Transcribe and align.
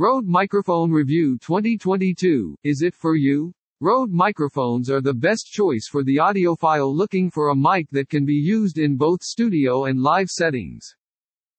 Rode 0.00 0.28
Microphone 0.28 0.92
Review 0.92 1.36
2022, 1.38 2.56
is 2.62 2.82
it 2.82 2.94
for 2.94 3.16
you? 3.16 3.52
Rode 3.80 4.12
microphones 4.12 4.88
are 4.88 5.00
the 5.00 5.12
best 5.12 5.46
choice 5.46 5.88
for 5.90 6.04
the 6.04 6.18
audiophile 6.18 6.94
looking 6.94 7.32
for 7.32 7.48
a 7.48 7.56
mic 7.56 7.90
that 7.90 8.08
can 8.08 8.24
be 8.24 8.34
used 8.34 8.78
in 8.78 8.96
both 8.96 9.24
studio 9.24 9.86
and 9.86 10.00
live 10.00 10.30
settings. 10.30 10.88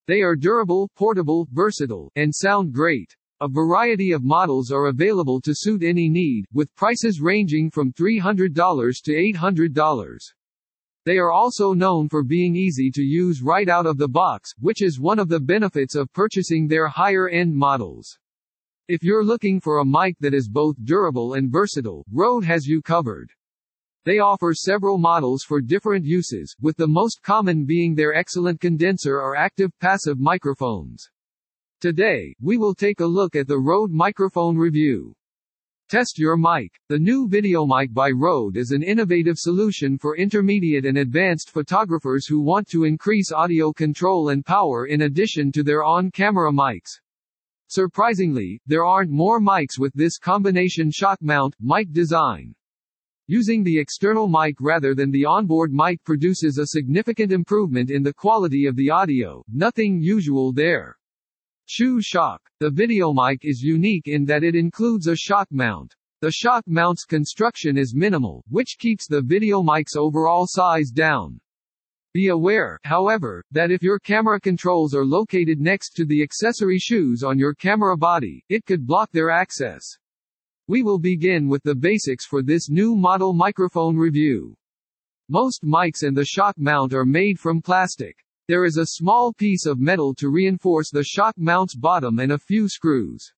They 0.07 0.21
are 0.21 0.38
durable, 0.38 0.89
portable, 0.96 1.49
versatile, 1.52 2.13
and 2.15 2.33
sound 2.33 2.71
great. 2.71 3.13
A 3.41 3.49
variety 3.49 4.13
of 4.13 4.23
models 4.23 4.71
are 4.71 4.88
available 4.88 5.42
to 5.42 5.54
suit 5.54 5.84
any 5.84 6.08
need, 6.08 6.46
with 6.54 6.74
prices 6.78 7.20
ranging 7.20 7.70
from 7.70 7.92
$300 7.92 9.04
to 9.04 9.12
$800. 9.12 10.18
They 11.04 11.18
are 11.18 11.34
also 11.34 11.74
known 11.74 12.08
for 12.08 12.24
being 12.24 12.56
easy 12.56 12.90
to 12.92 13.02
use 13.02 13.42
right 13.42 13.68
out 13.68 13.86
of 13.86 13.98
the 13.98 14.08
box, 14.08 14.54
which 14.60 14.82
is 14.82 14.98
one 14.98 15.20
of 15.20 15.28
the 15.28 15.42
benefits 15.42 15.96
of 15.96 16.14
purchasing 16.14 16.70
their 16.70 16.88
higher-end 16.88 17.54
models. 17.54 18.18
If 18.90 19.04
you're 19.04 19.24
looking 19.24 19.60
for 19.60 19.78
a 19.78 19.86
mic 19.86 20.18
that 20.20 20.34
is 20.34 20.50
both 20.50 20.75
durable 20.84 21.36
and 21.36 21.52
versatile, 21.52 22.04
Rode 22.11 22.43
has 22.46 22.66
you 22.66 22.82
covered. 22.82 23.30
They 24.04 24.18
offer 24.18 24.56
several 24.56 24.97
models 24.97 25.43
for 25.43 25.61
different 25.61 26.06
uses, 26.06 26.56
with 26.60 26.75
the 26.75 26.88
most 26.88 27.21
common 27.21 27.66
being 27.66 27.94
their 27.94 28.16
excellent 28.16 28.60
condenser 28.60 29.21
or 29.21 29.36
active 29.36 29.70
passive 29.80 30.20
microphones. 30.20 31.07
Today, 31.80 32.33
we 32.42 32.58
will 32.58 32.73
take 32.73 33.00
a 33.00 33.06
look 33.06 33.36
at 33.36 33.47
the 33.47 33.59
Rode 33.59 33.92
microphone 33.92 34.58
review. 34.58 35.14
Test 35.88 36.17
your 36.17 36.36
mic. 36.36 36.72
The 36.88 36.97
new 36.97 37.28
VideoMic 37.28 37.94
by 37.94 38.09
Rode 38.09 38.58
is 38.58 38.72
an 38.72 38.81
innovative 38.81 39.38
solution 39.38 40.00
for 40.00 40.17
intermediate 40.17 40.88
and 40.88 40.97
advanced 40.97 41.52
photographers 41.52 42.25
who 42.25 42.42
want 42.42 42.67
to 42.69 42.86
increase 42.86 43.31
audio 43.31 43.72
control 43.72 44.30
and 44.30 44.44
power 44.44 44.88
in 44.88 45.03
addition 45.03 45.52
to 45.52 45.61
their 45.61 45.83
on-camera 45.83 46.52
mics. 46.52 46.97
Surprisingly, 47.69 48.59
there 48.66 48.83
aren't 48.83 49.11
more 49.11 49.39
mics 49.39 49.77
with 49.77 49.94
this 49.94 50.17
combination 50.17 50.89
shock 50.89 51.22
mount 51.22 51.55
mic 51.59 51.91
design. 51.91 52.55
Using 53.27 53.63
the 53.63 53.77
external 53.77 54.27
mic 54.27 54.55
rather 54.59 54.95
than 54.95 55.11
the 55.11 55.23
onboard 55.23 55.71
mic 55.71 56.03
produces 56.03 56.57
a 56.57 56.66
significant 56.66 57.31
improvement 57.31 57.91
in 57.91 58.02
the 58.02 58.13
quality 58.13 58.66
of 58.66 58.75
the 58.75 58.89
audio, 58.89 59.44
nothing 59.53 60.02
usual 60.02 60.52
there. 60.52 60.97
Shoe 61.67 62.02
shock. 62.02 62.41
The 62.59 62.71
VideoMic 62.71 63.41
is 63.44 63.61
unique 63.61 64.07
in 64.07 64.25
that 64.25 64.44
it 64.44 64.55
includes 64.55 65.05
a 65.05 65.16
shock 65.16 65.47
mount. 65.51 65.95
The 66.22 66.31
shock 66.31 66.63
mount's 66.66 67.05
construction 67.05 67.77
is 67.77 67.94
minimal, 67.94 68.44
which 68.49 68.77
keeps 68.79 69.05
the 69.05 69.22
VideoMic's 69.22 69.95
overall 69.95 70.47
size 70.47 70.89
down. 70.89 71.39
Be 72.11 72.29
aware, 72.29 72.79
however, 72.85 73.43
that 73.52 73.69
if 73.69 73.83
your 73.83 73.99
camera 73.99 74.39
controls 74.39 74.95
are 74.95 75.05
located 75.05 75.59
next 75.59 75.91
to 75.91 76.05
the 76.05 76.23
accessory 76.23 76.79
shoes 76.79 77.21
on 77.21 77.38
your 77.38 77.53
camera 77.53 77.95
body, 77.95 78.43
it 78.49 78.66
could 78.66 78.88
block 78.88 79.11
their 79.11 79.29
access. 79.29 79.83
We 80.67 80.81
will 80.81 80.97
begin 80.97 81.47
with 81.47 81.61
the 81.61 81.75
basics 81.75 82.25
for 82.25 82.41
this 82.41 82.67
new 82.67 82.95
model 82.95 83.33
microphone 83.33 83.95
review. 83.95 84.57
Most 85.29 85.63
mics 85.63 86.01
and 86.01 86.17
the 86.17 86.25
shock 86.25 86.55
mount 86.57 86.95
are 86.95 87.05
made 87.05 87.39
from 87.39 87.61
plastic. 87.61 88.17
There 88.47 88.66
is 88.66 88.77
a 88.77 88.97
small 88.97 89.31
piece 89.31 89.67
of 89.67 89.79
metal 89.79 90.16
to 90.16 90.29
reinforce 90.29 90.89
the 90.89 91.03
shock 91.03 91.35
mount's 91.38 91.75
bottom 91.75 92.17
and 92.17 92.31
a 92.31 92.39
few 92.39 92.67
screws. 92.67 93.31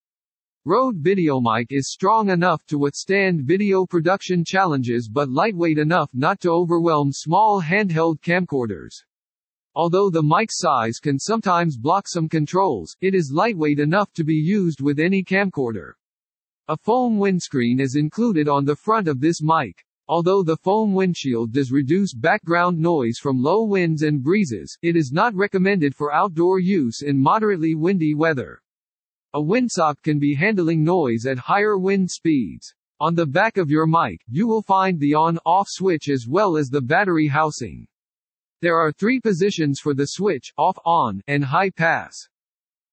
Rode 0.64 1.02
VideoMic 1.02 1.72
is 1.72 1.92
strong 1.92 2.30
enough 2.30 2.64
to 2.68 2.78
withstand 2.78 3.42
video 3.42 3.84
production 3.84 4.46
challenges 4.46 5.10
but 5.10 5.28
lightweight 5.28 5.80
enough 5.80 6.12
not 6.14 6.40
to 6.42 6.52
overwhelm 6.52 7.12
small 7.12 7.60
handheld 7.60 8.20
camcorders. 8.20 8.94
Although 9.74 10.12
the 10.12 10.22
mic 10.22 10.50
size 10.52 11.00
can 11.00 11.18
sometimes 11.18 11.78
block 11.78 12.08
some 12.08 12.30
controls, 12.30 12.96
it 13.02 13.16
is 13.16 13.32
lightweight 13.34 13.80
enough 13.80 14.14
to 14.14 14.24
be 14.24 14.36
used 14.36 14.82
with 14.82 15.00
any 15.00 15.24
camcorder. 15.24 15.94
A 16.68 16.78
foam 16.78 17.18
windscreen 17.18 17.80
is 17.80 17.96
included 17.96 18.48
on 18.48 18.64
the 18.64 18.76
front 18.76 19.08
of 19.08 19.20
this 19.20 19.42
mic. 19.42 19.84
Although 20.08 20.44
the 20.44 20.58
foam 20.58 20.94
windshield 20.94 21.54
does 21.54 21.72
reduce 21.72 22.14
background 22.14 22.78
noise 22.78 23.18
from 23.18 23.42
low 23.42 23.64
winds 23.64 24.04
and 24.04 24.22
breezes, 24.22 24.78
it 24.84 24.96
is 24.96 25.12
not 25.12 25.34
recommended 25.34 25.96
for 25.96 26.14
outdoor 26.14 26.60
use 26.60 27.02
in 27.02 27.20
moderately 27.20 27.74
windy 27.74 28.14
weather. 28.14 28.62
A 29.34 29.42
windsock 29.42 29.96
can 30.04 30.20
be 30.20 30.36
handling 30.36 30.84
noise 30.84 31.26
at 31.26 31.38
higher 31.38 31.78
wind 31.78 32.12
speeds. 32.12 32.76
On 33.00 33.16
the 33.16 33.26
back 33.26 33.56
of 33.56 33.70
your 33.70 33.88
mic, 33.88 34.20
you 34.28 34.46
will 34.46 34.62
find 34.62 35.00
the 35.00 35.14
on-off 35.14 35.68
switch 35.70 36.10
as 36.10 36.28
well 36.28 36.58
as 36.58 36.68
the 36.68 36.82
battery 36.82 37.28
housing. 37.28 37.88
There 38.62 38.78
are 38.78 38.92
three 38.92 39.22
positions 39.22 39.80
for 39.80 39.94
the 39.94 40.06
switch, 40.06 40.52
off, 40.58 40.78
on, 40.84 41.22
and 41.28 41.46
high 41.46 41.70
pass. 41.70 42.14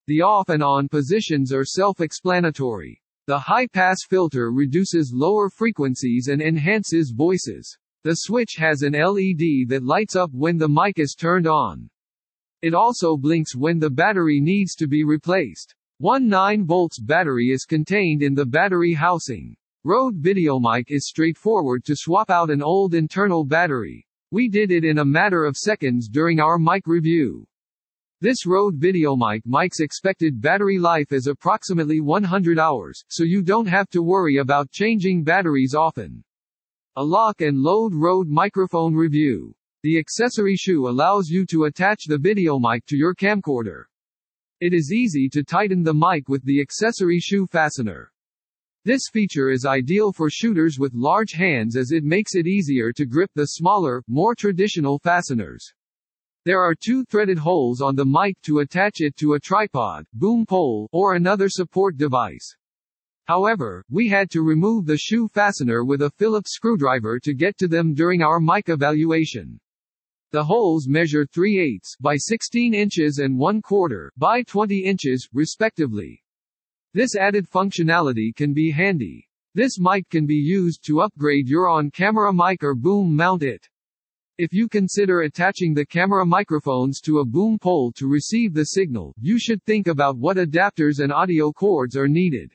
The 0.07 0.23
off 0.23 0.49
and 0.49 0.63
on 0.63 0.89
positions 0.89 1.53
are 1.53 1.65
self-explanatory. 1.65 3.03
The 3.27 3.41
high-pass 3.41 3.99
filter 4.09 4.53
reduces 4.53 5.13
lower 5.13 5.51
frequencies 5.51 6.29
and 6.29 6.41
enhances 6.41 7.11
voices. 7.11 7.77
The 8.05 8.15
switch 8.15 8.55
has 8.59 8.83
an 8.83 8.93
LED 8.93 9.69
that 9.71 9.83
lights 9.83 10.15
up 10.15 10.31
when 10.33 10.57
the 10.57 10.69
mic 10.69 11.01
is 11.01 11.17
turned 11.19 11.49
on. 11.49 11.91
It 12.63 12.75
also 12.75 13.17
blinks 13.17 13.57
when 13.57 13.81
the 13.81 13.91
battery 13.91 14.41
needs 14.41 14.77
to 14.77 14.87
be 14.87 15.03
replaced. 15.03 15.75
One 16.01 16.29
9 16.29 16.65
volts 16.65 17.01
battery 17.01 17.51
is 17.51 17.65
contained 17.65 18.23
in 18.23 18.33
the 18.33 18.47
battery 18.47 18.95
housing. 18.95 19.57
Rode 19.83 20.23
VideoMic 20.23 20.93
is 20.93 21.09
straightforward 21.09 21.85
to 21.87 21.97
swap 21.97 22.31
out 22.31 22.51
an 22.51 22.63
old 22.63 22.95
internal 22.95 23.45
battery. 23.45 24.07
We 24.31 24.49
did 24.49 24.71
it 24.71 24.85
in 24.85 24.99
a 24.99 25.05
matter 25.05 25.45
of 25.45 25.57
seconds 25.57 26.09
during 26.09 26.39
our 26.39 26.57
mic 26.57 26.87
review. 26.87 27.49
This 28.21 28.47
Rode 28.47 28.79
VideoMic 28.79 29.43
mic's 29.45 29.81
expected 29.81 30.41
battery 30.41 30.79
life 30.79 31.11
is 31.11 31.27
approximately 31.27 32.01
100 32.01 32.61
hours, 32.61 33.03
so 33.09 33.25
you 33.25 33.43
don't 33.43 33.67
have 33.67 33.91
to 33.91 34.01
worry 34.01 34.37
about 34.37 34.71
changing 34.71 35.25
batteries 35.25 35.75
often. 35.75 36.23
A 36.95 37.03
lock 37.03 37.41
and 37.41 37.59
load 37.59 37.93
Rode 37.93 38.29
microphone 38.29 38.95
review. 38.95 39.53
The 39.83 39.99
accessory 39.99 40.55
shoe 40.55 40.87
allows 40.87 41.29
you 41.29 41.45
to 41.47 41.65
attach 41.65 42.05
the 42.05 42.19
VideoMic 42.19 42.87
to 42.87 42.97
your 42.97 43.17
camcorder. 43.17 43.87
It 44.61 44.75
is 44.75 44.93
easy 44.93 45.29
to 45.29 45.45
tighten 45.45 45.85
the 45.85 45.95
mic 45.95 46.29
with 46.29 46.43
the 46.45 46.61
accessory 46.61 47.21
shoe 47.21 47.47
fastener. 47.47 48.11
This 48.85 49.03
feature 49.13 49.51
is 49.51 49.65
ideal 49.65 50.13
for 50.13 50.29
shooters 50.29 50.81
with 50.81 50.95
large 50.95 51.31
hands 51.31 51.77
as 51.77 51.93
it 51.93 52.03
makes 52.03 52.35
it 52.35 52.49
easier 52.49 52.93
to 52.95 53.07
grip 53.07 53.31
the 53.37 53.47
smaller, 53.47 54.03
more 54.09 54.35
traditional 54.35 54.99
fasteners. 54.99 55.73
There 56.45 56.61
are 56.61 56.75
two 56.75 57.05
threaded 57.05 57.39
holes 57.39 57.81
on 57.81 57.95
the 57.95 58.05
mic 58.05 58.41
to 58.43 58.59
attach 58.59 59.01
it 59.01 59.15
to 59.19 59.35
a 59.35 59.41
tripod, 59.41 60.05
boom 60.13 60.45
pole, 60.45 60.89
or 60.91 61.15
another 61.15 61.49
support 61.49 61.97
device. 61.97 62.57
However, 63.27 63.85
we 63.89 64.09
had 64.09 64.29
to 64.33 64.43
remove 64.43 64.87
the 64.87 64.99
shoe 64.99 65.29
fastener 65.29 65.85
with 65.85 66.03
a 66.03 66.11
Phillips 66.11 66.53
screwdriver 66.53 67.21
to 67.21 67.33
get 67.33 67.59
to 67.59 67.69
them 67.69 67.95
during 67.95 68.23
our 68.23 68.41
mic 68.41 68.71
evaluation. 68.71 69.61
The 70.31 70.45
holes 70.45 70.87
measure 70.87 71.25
3 71.25 71.59
eighths 71.59 71.97
by 71.99 72.17
16 72.17 72.75
inches 72.75 73.17
and 73.17 73.39
1 73.39 73.63
quarter 73.63 74.13
by 74.19 74.43
20 74.43 74.85
inches, 74.85 75.27
respectively. 75.33 76.23
This 76.93 77.17
added 77.17 77.49
functionality 77.49 78.37
can 78.37 78.53
be 78.53 78.71
handy. 78.71 79.27
This 79.55 79.79
mic 79.79 80.07
can 80.11 80.27
be 80.27 80.35
used 80.37 80.85
to 80.85 81.01
upgrade 81.01 81.49
your 81.49 81.67
on-camera 81.67 82.35
mic 82.35 82.63
or 82.63 82.75
boom 82.75 83.17
mount 83.17 83.43
it. 83.43 83.67
If 84.37 84.53
you 84.53 84.69
consider 84.69 85.23
attaching 85.23 85.73
the 85.73 85.87
camera 85.87 86.27
microphones 86.27 87.01
to 87.07 87.21
a 87.21 87.25
boom 87.25 87.59
pole 87.59 87.91
to 87.93 88.07
receive 88.07 88.53
the 88.53 88.67
signal, 88.67 89.15
you 89.19 89.39
should 89.39 89.65
think 89.65 89.87
about 89.87 90.19
what 90.19 90.37
adapters 90.37 91.01
and 91.01 91.11
audio 91.11 91.53
cords 91.53 91.97
are 91.97 92.07
needed. 92.07 92.53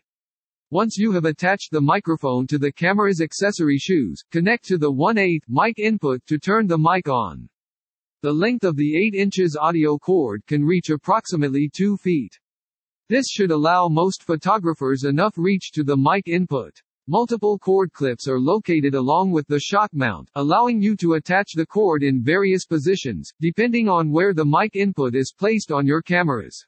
Once 0.69 0.95
you 0.95 1.11
have 1.11 1.25
attached 1.25 1.71
the 1.71 1.81
microphone 1.81 2.45
to 2.45 2.59
the 2.59 2.71
camera's 2.71 3.19
accessory 3.19 3.79
shoes, 3.79 4.23
connect 4.29 4.63
to 4.65 4.77
the 4.77 4.91
1 4.91 5.17
8 5.17 5.43
mic 5.47 5.79
input 5.79 6.23
to 6.27 6.37
turn 6.37 6.67
the 6.67 6.77
mic 6.77 7.07
on. 7.07 7.49
The 8.23 8.31
length 8.31 8.63
of 8.63 8.77
the 8.77 8.95
8 8.95 9.15
inches 9.15 9.57
audio 9.59 9.97
cord 9.97 10.47
can 10.47 10.63
reach 10.63 10.89
approximately 10.89 11.69
2 11.69 11.97
feet. 11.97 12.39
This 13.09 13.25
should 13.29 13.51
allow 13.51 13.89
most 13.89 14.23
photographers 14.23 15.03
enough 15.03 15.33
reach 15.35 15.73
to 15.73 15.83
the 15.83 15.97
mic 15.97 16.29
input. 16.29 16.71
Multiple 17.05 17.59
cord 17.59 17.91
clips 17.91 18.29
are 18.29 18.39
located 18.39 18.95
along 18.95 19.31
with 19.31 19.45
the 19.47 19.59
shock 19.59 19.89
mount, 19.91 20.29
allowing 20.35 20.81
you 20.81 20.95
to 20.95 21.15
attach 21.15 21.51
the 21.53 21.65
cord 21.65 22.01
in 22.01 22.23
various 22.23 22.65
positions, 22.65 23.29
depending 23.41 23.89
on 23.89 24.09
where 24.09 24.33
the 24.33 24.45
mic 24.45 24.73
input 24.77 25.15
is 25.15 25.35
placed 25.37 25.69
on 25.69 25.85
your 25.85 26.01
cameras. 26.01 26.65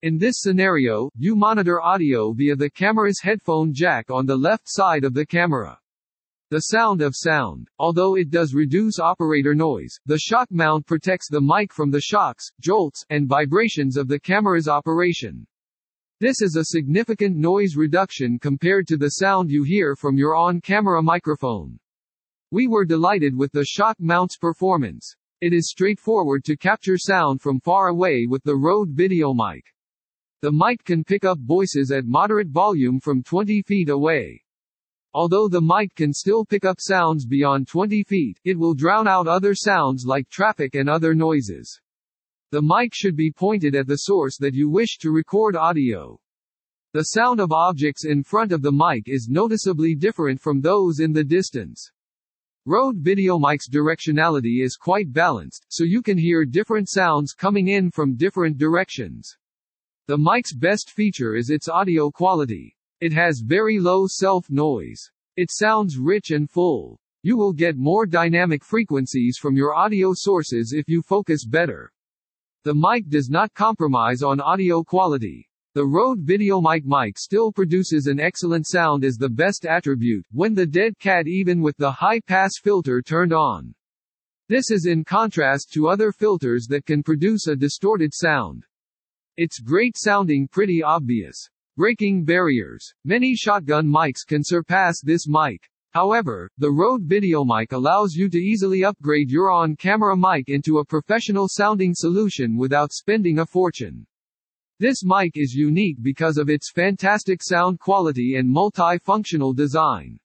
In 0.00 0.16
this 0.16 0.40
scenario, 0.40 1.10
you 1.18 1.36
monitor 1.36 1.82
audio 1.82 2.32
via 2.32 2.56
the 2.56 2.70
camera's 2.70 3.20
headphone 3.20 3.74
jack 3.74 4.10
on 4.10 4.24
the 4.24 4.38
left 4.38 4.64
side 4.64 5.04
of 5.04 5.12
the 5.12 5.26
camera. 5.26 5.78
The 6.50 6.60
sound 6.60 7.02
of 7.02 7.14
sound. 7.14 7.68
Although 7.78 8.14
it 8.16 8.30
does 8.30 8.54
reduce 8.54 8.98
operator 8.98 9.54
noise, 9.54 9.94
the 10.06 10.18
shock 10.18 10.50
mount 10.50 10.86
protects 10.86 11.28
the 11.28 11.42
mic 11.42 11.74
from 11.74 11.90
the 11.90 12.00
shocks, 12.00 12.50
jolts, 12.58 13.04
and 13.10 13.28
vibrations 13.28 13.98
of 13.98 14.08
the 14.08 14.18
camera's 14.18 14.66
operation. 14.66 15.46
This 16.20 16.40
is 16.40 16.56
a 16.56 16.64
significant 16.64 17.36
noise 17.36 17.76
reduction 17.76 18.38
compared 18.38 18.86
to 18.86 18.96
the 18.96 19.10
sound 19.10 19.50
you 19.50 19.62
hear 19.62 19.94
from 19.94 20.16
your 20.16 20.34
on-camera 20.34 21.02
microphone. 21.02 21.78
We 22.50 22.66
were 22.66 22.86
delighted 22.86 23.36
with 23.36 23.52
the 23.52 23.66
shock 23.66 23.96
mount's 24.00 24.38
performance. 24.38 25.14
It 25.42 25.52
is 25.52 25.68
straightforward 25.68 26.44
to 26.46 26.56
capture 26.56 26.96
sound 26.96 27.42
from 27.42 27.60
far 27.60 27.88
away 27.88 28.26
with 28.26 28.42
the 28.44 28.56
Rode 28.56 28.96
VideoMic. 28.96 29.64
The 30.40 30.52
mic 30.52 30.82
can 30.82 31.04
pick 31.04 31.26
up 31.26 31.40
voices 31.40 31.90
at 31.90 32.06
moderate 32.06 32.48
volume 32.48 33.00
from 33.00 33.22
20 33.22 33.60
feet 33.64 33.90
away. 33.90 34.42
Although 35.14 35.48
the 35.48 35.60
mic 35.60 35.94
can 35.94 36.12
still 36.12 36.44
pick 36.44 36.64
up 36.64 36.80
sounds 36.80 37.24
beyond 37.24 37.66
20 37.66 38.02
feet, 38.04 38.38
it 38.44 38.58
will 38.58 38.74
drown 38.74 39.08
out 39.08 39.26
other 39.26 39.54
sounds 39.54 40.04
like 40.06 40.28
traffic 40.28 40.74
and 40.74 40.88
other 40.88 41.14
noises. 41.14 41.80
The 42.50 42.62
mic 42.62 42.94
should 42.94 43.16
be 43.16 43.30
pointed 43.30 43.74
at 43.74 43.86
the 43.86 43.96
source 43.96 44.38
that 44.38 44.54
you 44.54 44.70
wish 44.70 44.98
to 44.98 45.10
record 45.10 45.56
audio. 45.56 46.20
The 46.94 47.04
sound 47.04 47.40
of 47.40 47.52
objects 47.52 48.06
in 48.06 48.22
front 48.22 48.52
of 48.52 48.62
the 48.62 48.72
mic 48.72 49.04
is 49.06 49.28
noticeably 49.28 49.94
different 49.94 50.40
from 50.40 50.60
those 50.60 51.00
in 51.00 51.12
the 51.12 51.24
distance. 51.24 51.90
Rode 52.64 53.02
VideoMic's 53.02 53.68
directionality 53.68 54.62
is 54.62 54.76
quite 54.76 55.12
balanced, 55.12 55.66
so 55.68 55.84
you 55.84 56.00
can 56.02 56.16
hear 56.16 56.44
different 56.44 56.88
sounds 56.88 57.34
coming 57.34 57.68
in 57.68 57.90
from 57.90 58.16
different 58.16 58.56
directions. 58.56 59.36
The 60.06 60.16
mic's 60.16 60.54
best 60.54 60.90
feature 60.90 61.34
is 61.34 61.50
its 61.50 61.68
audio 61.68 62.10
quality. 62.10 62.77
It 63.00 63.12
has 63.12 63.40
very 63.44 63.78
low 63.78 64.06
self-noise. 64.08 65.10
It 65.36 65.50
sounds 65.52 65.98
rich 65.98 66.32
and 66.32 66.50
full. 66.50 66.98
You 67.22 67.36
will 67.36 67.52
get 67.52 67.76
more 67.76 68.06
dynamic 68.06 68.64
frequencies 68.64 69.38
from 69.40 69.56
your 69.56 69.72
audio 69.72 70.12
sources 70.14 70.72
if 70.72 70.88
you 70.88 71.02
focus 71.02 71.44
better. 71.44 71.92
The 72.64 72.74
mic 72.74 73.08
does 73.08 73.30
not 73.30 73.54
compromise 73.54 74.22
on 74.22 74.40
audio 74.40 74.82
quality. 74.82 75.48
The 75.74 75.86
Rode 75.86 76.26
VideoMic 76.26 76.82
mic 76.86 77.18
still 77.18 77.52
produces 77.52 78.08
an 78.08 78.18
excellent 78.18 78.66
sound 78.66 79.04
as 79.04 79.16
the 79.16 79.28
best 79.28 79.64
attribute, 79.64 80.26
when 80.32 80.54
the 80.54 80.66
dead 80.66 80.98
cat 80.98 81.28
even 81.28 81.60
with 81.60 81.76
the 81.76 81.92
high-pass 81.92 82.54
filter 82.60 83.00
turned 83.00 83.32
on. 83.32 83.74
This 84.48 84.72
is 84.72 84.86
in 84.86 85.04
contrast 85.04 85.70
to 85.74 85.86
other 85.86 86.10
filters 86.10 86.66
that 86.68 86.84
can 86.84 87.04
produce 87.04 87.46
a 87.46 87.54
distorted 87.54 88.12
sound. 88.12 88.64
It's 89.36 89.60
great 89.60 89.96
sounding 89.96 90.48
pretty 90.48 90.82
obvious. 90.82 91.48
Breaking 91.78 92.24
barriers. 92.24 92.92
Many 93.04 93.36
shotgun 93.36 93.86
mics 93.86 94.26
can 94.26 94.42
surpass 94.42 95.00
this 95.00 95.28
mic. 95.28 95.62
However, 95.90 96.50
the 96.58 96.72
Rode 96.72 97.08
VideoMic 97.08 97.70
allows 97.70 98.14
you 98.14 98.28
to 98.30 98.36
easily 98.36 98.82
upgrade 98.82 99.30
your 99.30 99.52
on-camera 99.52 100.16
mic 100.16 100.48
into 100.48 100.78
a 100.78 100.84
professional 100.84 101.46
sounding 101.48 101.94
solution 101.94 102.56
without 102.56 102.92
spending 102.92 103.38
a 103.38 103.46
fortune. 103.46 104.04
This 104.80 105.04
mic 105.04 105.36
is 105.36 105.54
unique 105.54 106.02
because 106.02 106.36
of 106.36 106.50
its 106.50 106.72
fantastic 106.72 107.44
sound 107.44 107.78
quality 107.78 108.34
and 108.34 108.50
multi-functional 108.50 109.52
design. 109.52 110.18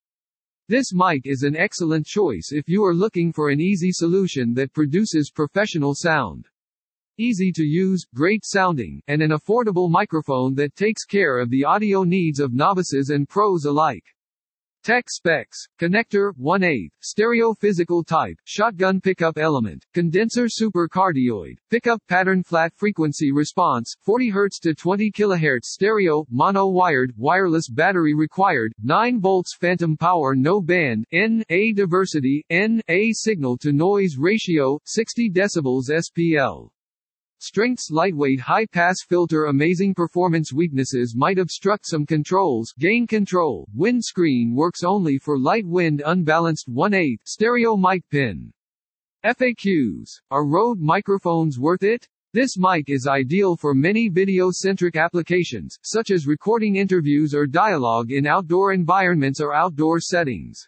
This 0.70 0.92
mic 0.92 1.28
is 1.28 1.44
an 1.44 1.56
excellent 1.56 2.08
choice 2.08 2.50
if 2.52 2.68
you 2.68 2.84
are 2.84 2.96
looking 2.96 3.32
for 3.32 3.52
an 3.52 3.62
easy 3.62 3.92
solution 3.92 4.56
that 4.56 4.74
produces 4.74 5.30
professional 5.30 5.94
sound. 5.94 6.48
Easy 7.20 7.52
to 7.52 7.64
use, 7.64 8.08
great 8.16 8.44
sounding, 8.44 9.00
and 9.08 9.22
an 9.22 9.30
affordable 9.30 9.88
microphone 9.88 10.56
that 10.56 10.76
takes 10.76 11.06
care 11.06 11.38
of 11.38 11.52
the 11.52 11.64
audio 11.64 12.02
needs 12.02 12.40
of 12.40 12.54
novices 12.54 13.12
and 13.12 13.30
pros 13.30 13.66
alike. 13.66 14.04
Tech 14.84 15.06
specs. 15.08 15.68
Connector, 15.80 16.36
1 16.38 16.64
8, 16.64 16.92
stereo 17.02 17.54
physical 17.54 18.04
type, 18.04 18.36
shotgun 18.46 19.00
pickup 19.00 19.38
element, 19.38 19.86
condenser 19.94 20.50
super 20.50 20.90
cardioid, 20.90 21.56
pickup 21.70 22.02
pattern 22.10 22.42
flat 22.42 22.74
frequency 22.76 23.32
response, 23.32 23.96
40 24.02 24.32
Hz 24.32 24.60
to 24.64 24.74
20 24.74 25.12
kHz 25.12 25.66
stereo, 25.66 26.26
mono 26.32 26.68
wired, 26.68 27.14
wireless 27.16 27.70
battery 27.70 28.16
required, 28.16 28.74
9 28.84 29.22
volts 29.22 29.56
phantom 29.56 29.96
power 29.96 30.36
no 30.36 30.60
band, 30.60 31.06
N, 31.12 31.44
A 31.50 31.74
diversity, 31.74 32.44
N, 32.50 32.82
A 32.88 33.14
signal 33.14 33.56
to 33.60 33.72
noise 33.72 34.18
ratio, 34.18 34.80
60 34.86 35.30
decibels 35.30 35.92
SPL. 35.92 36.73
Strengths 37.46 37.92
lightweight 37.92 38.40
high-pass 38.40 39.04
filter 39.06 39.48
Amazing 39.48 39.94
performance 39.94 40.54
weaknesses 40.54 41.14
might 41.14 41.38
obstruct 41.38 41.86
some 41.86 42.06
controls 42.06 42.74
gain 42.80 43.06
control, 43.06 43.68
windscreen 43.76 44.56
works 44.56 44.82
only 44.82 45.18
for 45.18 45.38
light 45.38 45.66
wind 45.66 46.02
unbalanced 46.06 46.70
1 46.70 46.94
8 46.94 47.20
stereo 47.26 47.76
mic 47.76 48.02
pin. 48.10 48.50
FAQs. 49.26 50.22
Are 50.32 50.48
Rode 50.48 50.80
microphones 50.80 51.60
worth 51.60 51.84
it? 51.84 52.08
This 52.32 52.58
mic 52.58 52.90
is 52.90 53.08
ideal 53.08 53.58
for 53.58 53.76
many 53.76 54.08
video-centric 54.08 54.96
applications, 54.96 55.78
such 55.84 56.12
as 56.12 56.26
recording 56.26 56.78
interviews 56.78 57.36
or 57.36 57.46
dialogue 57.46 58.14
in 58.14 58.26
outdoor 58.26 58.72
environments 58.72 59.42
or 59.42 59.54
outdoor 59.54 60.00
settings. 60.00 60.66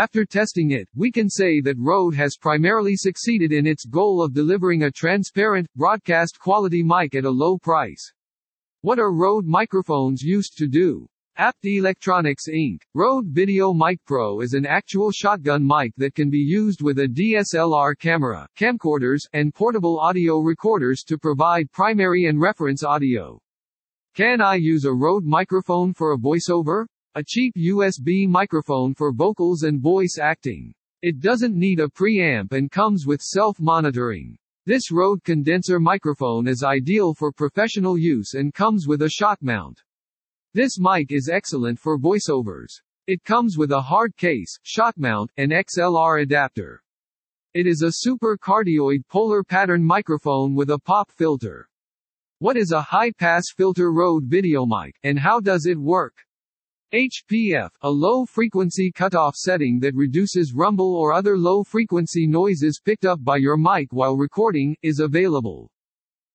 After 0.00 0.24
testing 0.24 0.70
it, 0.70 0.88
we 0.96 1.12
can 1.12 1.28
say 1.28 1.60
that 1.60 1.76
Rode 1.76 2.14
has 2.14 2.38
primarily 2.40 2.96
succeeded 2.96 3.52
in 3.52 3.66
its 3.66 3.84
goal 3.84 4.22
of 4.22 4.32
delivering 4.32 4.84
a 4.84 4.90
transparent, 4.90 5.66
broadcast 5.76 6.38
quality 6.40 6.82
mic 6.82 7.14
at 7.14 7.26
a 7.26 7.30
low 7.30 7.58
price. 7.58 8.10
What 8.80 8.98
are 8.98 9.12
Rode 9.12 9.44
microphones 9.44 10.22
used 10.22 10.56
to 10.56 10.68
do? 10.68 11.06
Apt 11.36 11.66
Electronics 11.66 12.44
Inc. 12.48 12.78
Rode 12.94 13.26
Video 13.26 13.74
Mic 13.74 14.02
Pro 14.06 14.40
is 14.40 14.54
an 14.54 14.64
actual 14.64 15.10
shotgun 15.10 15.66
mic 15.66 15.92
that 15.98 16.14
can 16.14 16.30
be 16.30 16.38
used 16.38 16.80
with 16.80 17.00
a 17.00 17.06
DSLR 17.06 17.92
camera, 17.98 18.48
camcorders, 18.58 19.28
and 19.34 19.54
portable 19.54 20.00
audio 20.00 20.38
recorders 20.38 21.02
to 21.08 21.18
provide 21.18 21.70
primary 21.72 22.24
and 22.24 22.40
reference 22.40 22.82
audio. 22.82 23.38
Can 24.14 24.40
I 24.40 24.54
use 24.54 24.86
a 24.86 24.94
Rode 24.94 25.26
microphone 25.26 25.92
for 25.92 26.14
a 26.14 26.18
voiceover? 26.18 26.86
A 27.16 27.24
cheap 27.24 27.52
USB 27.58 28.28
microphone 28.28 28.94
for 28.94 29.12
vocals 29.12 29.64
and 29.64 29.80
voice 29.80 30.16
acting. 30.22 30.72
It 31.02 31.18
doesn't 31.18 31.56
need 31.56 31.80
a 31.80 31.88
preamp 31.88 32.52
and 32.52 32.70
comes 32.70 33.04
with 33.04 33.20
self-monitoring. 33.20 34.38
This 34.64 34.92
Rode 34.92 35.24
condenser 35.24 35.80
microphone 35.80 36.46
is 36.46 36.62
ideal 36.62 37.12
for 37.14 37.32
professional 37.32 37.98
use 37.98 38.34
and 38.34 38.54
comes 38.54 38.86
with 38.86 39.02
a 39.02 39.10
shock 39.10 39.42
mount. 39.42 39.82
This 40.54 40.78
mic 40.78 41.10
is 41.10 41.28
excellent 41.28 41.80
for 41.80 41.98
voiceovers. 41.98 42.80
It 43.08 43.24
comes 43.24 43.58
with 43.58 43.72
a 43.72 43.80
hard 43.80 44.16
case, 44.16 44.56
shock 44.62 44.96
mount, 44.96 45.32
and 45.36 45.50
XLR 45.50 46.22
adapter. 46.22 46.80
It 47.54 47.66
is 47.66 47.82
a 47.82 47.90
super 47.90 48.38
cardioid 48.38 49.02
polar 49.08 49.42
pattern 49.42 49.84
microphone 49.84 50.54
with 50.54 50.70
a 50.70 50.78
pop 50.78 51.10
filter. 51.10 51.68
What 52.38 52.56
is 52.56 52.70
a 52.70 52.80
high-pass 52.80 53.46
filter 53.56 53.92
Rode 53.92 54.30
VideoMic, 54.30 54.92
and 55.02 55.18
how 55.18 55.40
does 55.40 55.66
it 55.66 55.76
work? 55.76 56.14
HPF, 56.92 57.70
a 57.82 57.88
low-frequency 57.88 58.90
cutoff 58.90 59.36
setting 59.36 59.78
that 59.78 59.94
reduces 59.94 60.52
rumble 60.52 60.96
or 60.96 61.12
other 61.12 61.38
low-frequency 61.38 62.26
noises 62.26 62.80
picked 62.84 63.04
up 63.04 63.22
by 63.22 63.36
your 63.36 63.56
mic 63.56 63.92
while 63.92 64.16
recording, 64.16 64.76
is 64.82 64.98
available. 64.98 65.70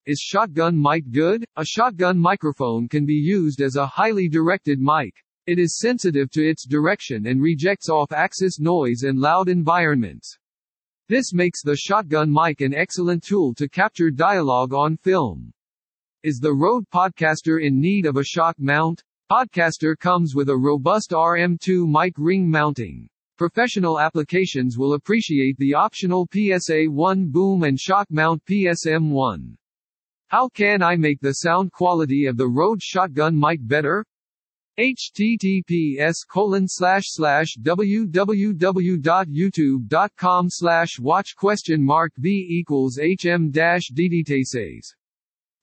Is 0.05 0.19
shotgun 0.19 0.81
mic 0.81 1.11
good? 1.11 1.43
A 1.57 1.65
shotgun 1.65 2.17
microphone 2.17 2.87
can 2.87 3.05
be 3.05 3.15
used 3.15 3.59
as 3.59 3.75
a 3.75 3.85
highly 3.85 4.29
directed 4.29 4.79
mic. 4.79 5.13
It 5.45 5.59
is 5.59 5.77
sensitive 5.77 6.31
to 6.31 6.47
its 6.47 6.65
direction 6.65 7.27
and 7.27 7.41
rejects 7.41 7.89
off-axis 7.89 8.57
noise 8.57 9.03
and 9.03 9.19
loud 9.19 9.49
environments. 9.49 10.37
This 11.09 11.33
makes 11.33 11.63
the 11.63 11.75
shotgun 11.75 12.31
mic 12.31 12.61
an 12.61 12.73
excellent 12.73 13.23
tool 13.23 13.53
to 13.55 13.67
capture 13.67 14.09
dialogue 14.09 14.73
on 14.73 14.95
film. 14.95 15.51
Is 16.23 16.39
the 16.39 16.53
Rode 16.53 16.89
Podcaster 16.91 17.61
in 17.61 17.81
need 17.81 18.05
of 18.05 18.15
a 18.15 18.23
shock 18.23 18.55
mount? 18.57 19.03
Podcaster 19.31 19.97
comes 19.97 20.35
with 20.35 20.49
a 20.49 20.55
robust 20.55 21.09
RM2 21.09 21.87
mic 21.87 22.13
ring 22.19 22.47
mounting. 22.47 23.09
Professional 23.39 23.99
applications 23.99 24.77
will 24.77 24.93
appreciate 24.93 25.57
the 25.57 25.73
optional 25.73 26.27
PSA-1 26.31 27.31
boom 27.31 27.63
and 27.63 27.79
shock 27.79 28.05
mount 28.11 28.45
PSM-1. 28.45 29.55
How 30.27 30.47
can 30.49 30.83
I 30.83 30.95
make 30.95 31.19
the 31.21 31.37
sound 31.37 31.71
quality 31.71 32.27
of 32.27 32.37
the 32.37 32.47
Rode 32.47 32.83
shotgun 32.83 33.35
mic 33.35 33.67
better? 33.67 34.05
https 34.77 36.17
colon 36.29 36.67
slash 36.67 37.05
slash 37.07 37.57
www.youtube.com 37.63 40.45
slash 40.49 40.99
watch 40.99 41.35
question 41.35 41.83
mark 41.83 42.11
v 42.19 42.45
equals 42.47 42.99
hm 42.99 43.49
dash 43.49 43.89
says. 44.43 44.93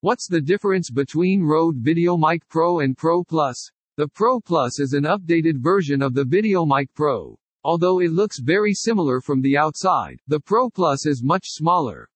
What's 0.02 0.26
the 0.26 0.40
difference 0.40 0.90
between 0.90 1.44
Rode 1.44 1.80
VideoMic 1.80 2.40
Pro 2.48 2.80
and 2.80 2.98
Pro 2.98 3.22
Plus? 3.22 3.70
The 3.96 4.08
Pro 4.08 4.40
Plus 4.40 4.80
is 4.80 4.94
an 4.94 5.04
updated 5.04 5.62
version 5.62 6.02
of 6.02 6.12
the 6.12 6.24
VideoMic 6.24 6.88
Pro. 6.92 7.38
Although 7.62 8.00
it 8.00 8.10
looks 8.10 8.40
very 8.40 8.74
similar 8.74 9.20
from 9.20 9.40
the 9.40 9.56
outside, 9.56 10.18
the 10.26 10.40
Pro 10.40 10.68
Plus 10.68 11.06
is 11.06 11.22
much 11.22 11.44
smaller. 11.46 12.08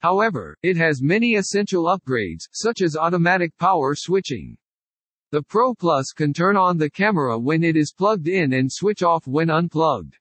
However, 0.00 0.56
it 0.64 0.76
has 0.76 1.00
many 1.00 1.34
essential 1.36 1.84
upgrades, 1.84 2.48
such 2.50 2.82
as 2.82 2.96
automatic 2.96 3.56
power 3.56 3.94
switching. 3.94 4.56
The 5.30 5.42
Pro 5.42 5.76
Plus 5.76 6.10
can 6.10 6.32
turn 6.32 6.56
on 6.56 6.76
the 6.76 6.90
camera 6.90 7.38
when 7.38 7.62
it 7.62 7.76
is 7.76 7.94
plugged 7.96 8.26
in 8.26 8.52
and 8.52 8.68
switch 8.68 9.04
off 9.04 9.28
when 9.28 9.48
unplugged. 9.48 10.16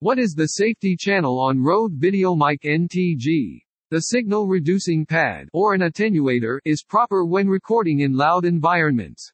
What 0.00 0.18
is 0.18 0.34
the 0.34 0.48
safety 0.48 0.96
channel 0.98 1.38
on 1.40 1.62
Rode 1.62 1.98
VideoMic 1.98 2.60
NTG? 2.62 3.62
The 3.88 4.00
signal 4.00 4.48
reducing 4.48 5.06
pad 5.06 5.48
or 5.52 5.72
an 5.72 5.82
attenuator 5.82 6.58
is 6.64 6.82
proper 6.82 7.24
when 7.24 7.46
recording 7.46 8.00
in 8.00 8.14
loud 8.14 8.44
environments. 8.44 9.30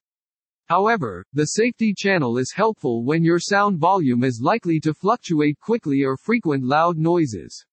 However, 0.66 1.24
the 1.32 1.46
safety 1.46 1.94
channel 1.96 2.36
is 2.36 2.52
helpful 2.52 3.02
when 3.02 3.24
your 3.24 3.38
sound 3.38 3.78
volume 3.78 4.22
is 4.22 4.42
likely 4.42 4.78
to 4.80 4.92
fluctuate 4.92 5.58
quickly 5.58 6.04
or 6.04 6.18
frequent 6.18 6.64
loud 6.64 6.98
noises. 6.98 7.64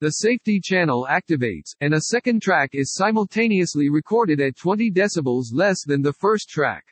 The 0.00 0.12
safety 0.12 0.58
channel 0.58 1.06
activates, 1.06 1.74
and 1.82 1.92
a 1.92 2.00
second 2.00 2.40
track 2.40 2.70
is 2.72 2.94
simultaneously 2.94 3.90
recorded 3.90 4.40
at 4.40 4.56
20 4.56 4.90
decibels 4.92 5.52
less 5.52 5.84
than 5.84 6.00
the 6.00 6.14
first 6.14 6.48
track. 6.48 6.86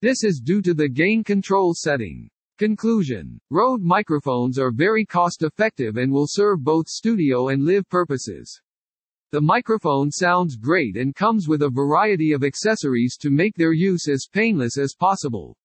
This 0.00 0.22
is 0.22 0.38
due 0.38 0.62
to 0.62 0.74
the 0.74 0.88
gain 0.88 1.24
control 1.24 1.74
setting. 1.74 2.30
Conclusion. 2.56 3.40
Rode 3.50 3.82
microphones 3.82 4.60
are 4.60 4.70
very 4.70 5.04
cost-effective 5.04 5.96
and 5.96 6.12
will 6.12 6.28
serve 6.28 6.62
both 6.62 6.86
studio 6.86 7.48
and 7.48 7.64
live 7.64 7.88
purposes. 7.88 8.60
The 9.32 9.40
microphone 9.40 10.12
sounds 10.12 10.54
great 10.54 10.96
and 10.96 11.16
comes 11.16 11.48
with 11.48 11.62
a 11.62 11.68
variety 11.68 12.30
of 12.30 12.44
accessories 12.44 13.16
to 13.22 13.30
make 13.30 13.56
their 13.56 13.72
use 13.72 14.06
as 14.06 14.28
painless 14.32 14.78
as 14.78 14.94
possible. 14.94 15.56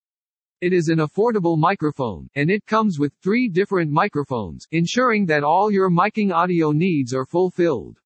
It 0.62 0.74
is 0.74 0.88
an 0.88 0.98
affordable 0.98 1.60
microphone, 1.60 2.28
and 2.34 2.50
it 2.50 2.66
comes 2.66 2.98
with 2.98 3.14
three 3.22 3.48
different 3.50 3.92
microphones, 3.92 4.66
ensuring 4.72 5.28
that 5.28 5.44
all 5.44 5.70
your 5.70 5.92
miking 5.92 6.34
audio 6.34 6.72
needs 6.72 7.14
are 7.14 7.28
fulfilled. 7.28 8.00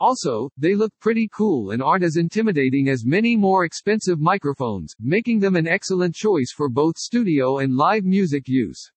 Also, 0.00 0.48
they 0.56 0.74
look 0.74 0.92
pretty 1.00 1.28
cool 1.32 1.72
and 1.72 1.82
aren't 1.82 2.04
as 2.04 2.16
intimidating 2.16 2.88
as 2.88 3.04
many 3.04 3.36
more 3.36 3.64
expensive 3.64 4.20
microphones, 4.20 4.94
making 5.00 5.40
them 5.40 5.56
an 5.56 5.66
excellent 5.66 6.14
choice 6.14 6.52
for 6.56 6.68
both 6.68 6.96
studio 6.96 7.58
and 7.58 7.76
live 7.76 8.04
music 8.04 8.46
use. 8.46 8.90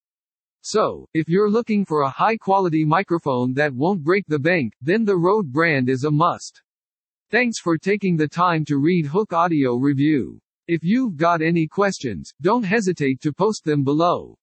So, 0.62 1.08
if 1.16 1.28
you're 1.28 1.50
looking 1.50 1.86
for 1.86 2.02
a 2.02 2.10
high-quality 2.10 2.86
microphone 2.86 3.54
that 3.54 3.74
won't 3.74 4.04
break 4.04 4.28
the 4.28 4.38
bank, 4.38 4.74
then 4.80 5.04
the 5.04 5.18
Rode 5.18 5.52
brand 5.52 5.90
is 5.90 6.04
a 6.04 6.12
must. 6.12 6.62
Thanks 7.32 7.60
for 7.60 7.80
taking 7.80 8.16
the 8.16 8.28
time 8.28 8.64
to 8.66 8.78
read 8.78 9.08
Hooke 9.08 9.34
Audio 9.34 9.78
Review. 9.78 10.40
If 10.68 10.84
you've 10.84 11.18
got 11.18 11.42
any 11.42 11.66
questions, 11.66 12.32
don't 12.42 12.64
hesitate 12.64 13.22
to 13.22 13.34
post 13.34 13.64
them 13.64 13.84
below. 13.84 14.38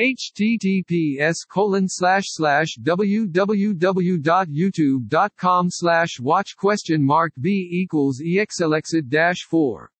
Https 0.00 1.46
colon 1.48 1.86
slash 1.86 2.24
slash 2.28 2.76
www.youtube.com 2.82 5.70
slash 5.70 6.18
watch 6.18 6.56
question 6.56 7.04
mark 7.04 7.32
b 7.40 7.68
equals 7.70 8.20
exelexit 8.20 9.08
dash 9.08 9.46
4 9.48 9.91